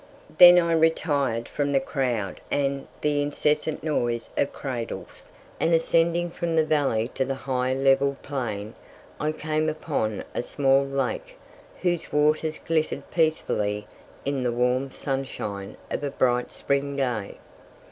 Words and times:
Then 0.39 0.57
I 0.57 0.73
retired 0.73 1.47
from 1.47 1.71
the 1.73 1.79
crowd 1.79 2.41
and 2.49 2.87
the 3.01 3.21
incessant 3.21 3.83
noise 3.83 4.31
of 4.35 4.51
cradles, 4.51 5.31
and 5.59 5.75
ascending 5.75 6.31
from 6.31 6.55
the 6.55 6.65
valley 6.65 7.09
to 7.13 7.23
the 7.23 7.35
high 7.35 7.75
level 7.75 8.17
plain, 8.23 8.73
I 9.19 9.31
came 9.31 9.69
upon 9.69 10.23
a 10.33 10.41
small 10.41 10.83
lake, 10.83 11.37
whose 11.83 12.11
waters 12.11 12.57
glittered 12.65 13.11
peacefully 13.11 13.85
in 14.25 14.41
the 14.41 14.51
warm 14.51 14.89
sunshine 14.89 15.77
of 15.91 16.03
a 16.03 16.09
bright 16.09 16.51
spring 16.51 16.95
day. 16.95 17.37